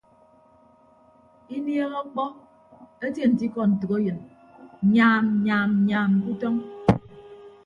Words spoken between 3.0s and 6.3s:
etie nte ikọ ntәkeyịn nyaam nyaam nyaam ke